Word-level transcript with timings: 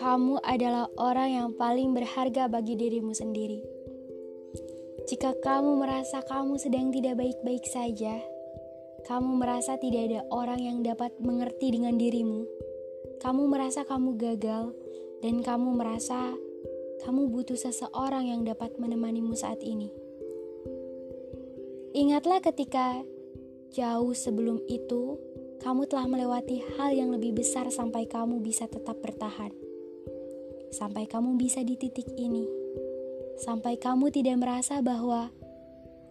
Kamu 0.00 0.40
adalah 0.40 0.88
orang 0.96 1.28
yang 1.28 1.48
paling 1.60 1.92
berharga 1.92 2.48
bagi 2.48 2.72
dirimu 2.80 3.12
sendiri. 3.12 3.60
Jika 5.12 5.36
kamu 5.44 5.84
merasa 5.84 6.24
kamu 6.24 6.56
sedang 6.56 6.88
tidak 6.88 7.20
baik-baik 7.20 7.68
saja, 7.68 8.16
kamu 9.04 9.44
merasa 9.44 9.76
tidak 9.76 10.08
ada 10.08 10.20
orang 10.32 10.64
yang 10.64 10.78
dapat 10.80 11.12
mengerti 11.20 11.76
dengan 11.76 12.00
dirimu, 12.00 12.48
kamu 13.20 13.44
merasa 13.44 13.84
kamu 13.84 14.16
gagal, 14.16 14.72
dan 15.20 15.44
kamu 15.44 15.76
merasa 15.76 16.32
kamu 17.04 17.28
butuh 17.28 17.60
seseorang 17.60 18.32
yang 18.32 18.48
dapat 18.48 18.72
menemanimu 18.80 19.36
saat 19.36 19.60
ini. 19.60 19.92
Ingatlah 21.92 22.40
ketika 22.40 23.04
jauh 23.70 24.12
sebelum 24.12 24.62
itu, 24.66 25.18
kamu 25.62 25.86
telah 25.86 26.06
melewati 26.10 26.62
hal 26.76 26.94
yang 26.94 27.14
lebih 27.14 27.38
besar 27.38 27.70
sampai 27.70 28.04
kamu 28.10 28.42
bisa 28.42 28.66
tetap 28.66 28.98
bertahan 28.98 29.52
sampai 30.70 31.04
kamu 31.10 31.34
bisa 31.34 31.66
di 31.66 31.74
titik 31.74 32.06
ini, 32.14 32.46
sampai 33.42 33.76
kamu 33.76 34.14
tidak 34.14 34.38
merasa 34.38 34.78
bahwa 34.78 35.34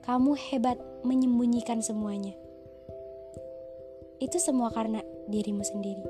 kamu 0.03 0.35
hebat 0.35 0.77
menyembunyikan 1.07 1.79
semuanya. 1.79 2.35
Itu 4.19 4.35
semua 4.35 4.67
karena 4.75 4.99
dirimu 5.31 5.63
sendiri. 5.63 6.05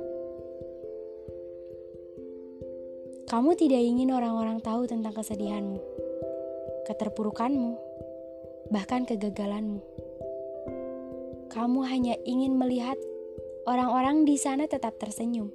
Kamu 3.30 3.54
tidak 3.54 3.86
ingin 3.86 4.10
orang-orang 4.10 4.58
tahu 4.66 4.90
tentang 4.90 5.14
kesedihanmu, 5.14 5.78
keterpurukanmu, 6.90 7.78
bahkan 8.74 9.06
kegagalanmu. 9.06 10.09
Kamu 11.50 11.84
hanya 11.90 12.14
ingin 12.24 12.56
melihat 12.56 12.96
orang-orang 13.66 14.24
di 14.24 14.38
sana 14.38 14.70
tetap 14.70 15.02
tersenyum 15.02 15.50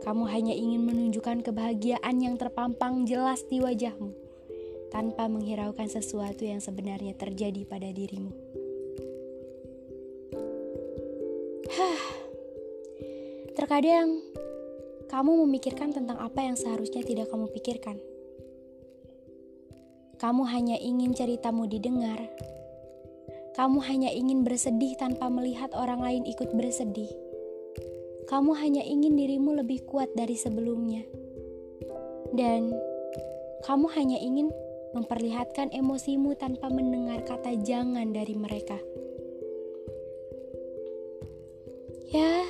kamu 0.00 0.24
hanya 0.32 0.56
ingin 0.56 0.80
menunjukkan 0.88 1.44
kebahagiaan 1.44 2.24
yang 2.24 2.40
terpampang 2.40 3.04
jelas 3.04 3.44
di 3.44 3.60
wajahmu, 3.60 4.16
tanpa 4.88 5.28
menghiraukan 5.28 5.92
sesuatu 5.92 6.48
yang 6.48 6.56
sebenarnya 6.56 7.12
terjadi 7.12 7.68
pada 7.68 7.92
dirimu. 7.92 8.32
Hah, 11.70 12.02
terkadang 13.52 14.24
kamu 15.12 15.44
memikirkan 15.44 15.92
tentang 15.92 16.16
apa 16.16 16.48
yang 16.48 16.56
seharusnya 16.56 17.04
tidak 17.04 17.28
kamu 17.28 17.52
pikirkan. 17.52 18.00
Kamu 20.16 20.48
hanya 20.48 20.80
ingin 20.80 21.12
ceritamu 21.12 21.68
didengar. 21.68 22.24
Kamu 23.60 23.84
hanya 23.84 24.08
ingin 24.08 24.40
bersedih 24.40 24.96
tanpa 24.96 25.28
melihat 25.28 25.76
orang 25.76 26.00
lain 26.00 26.24
ikut 26.24 26.48
bersedih 26.56 27.12
kamu 28.30 28.54
hanya 28.62 28.86
ingin 28.86 29.18
dirimu 29.18 29.58
lebih 29.58 29.82
kuat 29.90 30.14
dari 30.14 30.38
sebelumnya, 30.38 31.02
dan 32.30 32.70
kamu 33.66 33.90
hanya 33.98 34.22
ingin 34.22 34.54
memperlihatkan 34.94 35.74
emosimu 35.74 36.38
tanpa 36.38 36.70
mendengar 36.70 37.26
kata 37.26 37.58
"jangan" 37.66 38.14
dari 38.14 38.38
mereka. 38.38 38.78
Ya, 42.14 42.46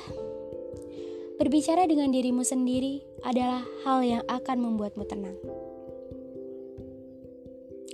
berbicara 1.41 1.89
dengan 1.89 2.13
dirimu 2.13 2.45
sendiri 2.45 3.01
adalah 3.25 3.65
hal 3.81 4.05
yang 4.05 4.23
akan 4.29 4.57
membuatmu 4.61 5.01
tenang. 5.09 5.60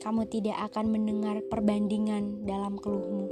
Kamu 0.08 0.24
tidak 0.32 0.72
akan 0.72 0.88
mendengar 0.88 1.44
perbandingan 1.52 2.48
dalam 2.48 2.80
keluhmu. 2.80 3.28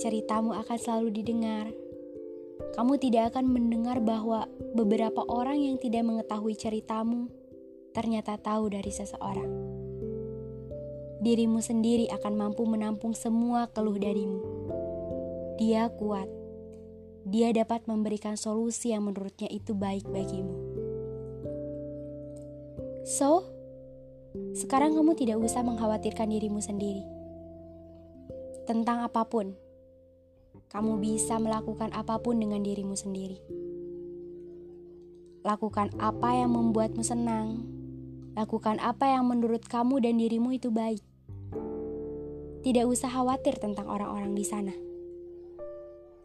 Ceritamu 0.00 0.56
akan 0.56 0.76
selalu 0.80 1.12
didengar 1.20 1.68
kamu 2.76 2.96
tidak 3.00 3.32
akan 3.32 3.52
mendengar 3.52 4.00
bahwa 4.00 4.48
beberapa 4.72 5.24
orang 5.28 5.60
yang 5.60 5.76
tidak 5.76 6.04
mengetahui 6.04 6.56
ceritamu 6.56 7.28
ternyata 7.92 8.36
tahu 8.36 8.68
dari 8.72 8.92
seseorang. 8.92 9.52
Dirimu 11.20 11.64
sendiri 11.64 12.12
akan 12.12 12.32
mampu 12.36 12.68
menampung 12.68 13.16
semua 13.16 13.72
keluh 13.72 13.96
darimu. 13.96 14.40
Dia 15.56 15.88
kuat. 15.88 16.28
Dia 17.26 17.50
dapat 17.56 17.88
memberikan 17.88 18.36
solusi 18.36 18.92
yang 18.92 19.08
menurutnya 19.08 19.48
itu 19.48 19.72
baik 19.72 20.04
bagimu. 20.06 20.56
So, 23.08 23.55
sekarang 24.56 24.96
kamu 24.96 25.12
tidak 25.14 25.38
usah 25.40 25.60
mengkhawatirkan 25.60 26.28
dirimu 26.32 26.58
sendiri 26.64 27.04
tentang 28.66 29.06
apa 29.06 29.22
pun 29.28 29.54
kamu 30.66 30.98
bisa 30.98 31.38
melakukan 31.38 31.94
apa 31.94 32.18
pun 32.18 32.42
dengan 32.42 32.60
dirimu 32.60 32.98
sendiri. 32.98 33.38
Lakukan 35.46 35.94
apa 36.02 36.42
yang 36.42 36.58
membuatmu 36.58 37.06
senang. 37.06 37.62
Lakukan 38.34 38.82
apa 38.82 39.14
yang 39.14 39.30
menurut 39.30 39.62
kamu 39.64 40.02
dan 40.02 40.18
dirimu 40.18 40.52
itu 40.52 40.74
baik. 40.74 41.00
Tidak 42.66 42.82
usah 42.82 43.14
khawatir 43.14 43.62
tentang 43.62 43.86
orang-orang 43.86 44.34
di 44.34 44.42
sana. 44.42 44.74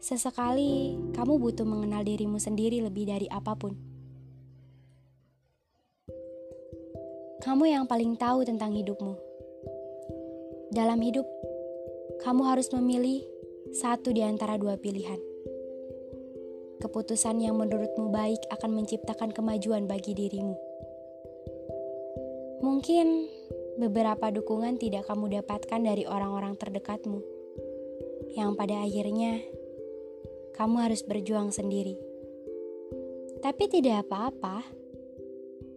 Sesekali 0.02 0.98
kamu 1.14 1.38
butuh 1.38 1.62
mengenal 1.62 2.02
dirimu 2.02 2.42
sendiri 2.42 2.82
lebih 2.82 3.06
dari 3.06 3.30
apa 3.30 3.54
pun. 3.54 3.91
Kamu 7.42 7.66
yang 7.66 7.90
paling 7.90 8.14
tahu 8.14 8.46
tentang 8.46 8.70
hidupmu. 8.70 9.18
Dalam 10.70 11.02
hidup, 11.02 11.26
kamu 12.22 12.46
harus 12.46 12.70
memilih 12.70 13.26
satu 13.74 14.14
di 14.14 14.22
antara 14.22 14.54
dua 14.54 14.78
pilihan. 14.78 15.18
Keputusan 16.78 17.42
yang 17.42 17.58
menurutmu 17.58 18.14
baik 18.14 18.38
akan 18.54 18.78
menciptakan 18.78 19.34
kemajuan 19.34 19.90
bagi 19.90 20.14
dirimu. 20.14 20.54
Mungkin 22.62 23.26
beberapa 23.74 24.30
dukungan 24.30 24.78
tidak 24.78 25.10
kamu 25.10 25.42
dapatkan 25.42 25.82
dari 25.82 26.06
orang-orang 26.06 26.54
terdekatmu, 26.54 27.26
yang 28.38 28.54
pada 28.54 28.86
akhirnya 28.86 29.42
kamu 30.54 30.76
harus 30.78 31.02
berjuang 31.02 31.50
sendiri. 31.50 31.98
Tapi 33.42 33.66
tidak 33.66 34.06
apa-apa, 34.06 34.62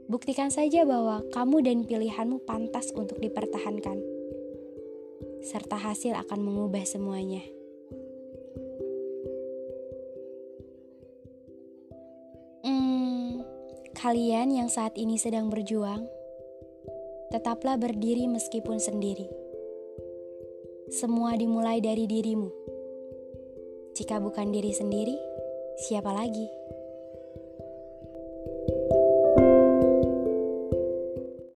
buktikan 0.07 0.53
saja 0.53 0.85
bahwa 0.85 1.25
kamu 1.33 1.57
dan 1.65 1.77
pilihanmu 1.85 2.43
pantas 2.45 2.89
untuk 2.93 3.17
dipertahankan, 3.21 4.01
serta 5.45 5.77
hasil 5.77 6.17
akan 6.17 6.39
mengubah 6.41 6.83
semuanya. 6.85 7.45
Kalian 14.05 14.53
yang 14.53 14.69
saat 14.69 14.93
ini 15.01 15.17
sedang 15.17 15.49
berjuang, 15.49 16.05
tetaplah 17.33 17.73
berdiri 17.73 18.29
meskipun 18.29 18.77
sendiri. 18.77 19.25
Semua 20.93 21.33
dimulai 21.33 21.81
dari 21.81 22.05
dirimu. 22.05 22.53
Jika 23.97 24.21
bukan 24.21 24.53
diri 24.53 24.69
sendiri, 24.77 25.17
siapa 25.89 26.13
lagi? 26.13 26.45